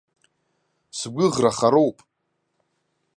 [0.97, 1.97] Сгәыӷра хароуп.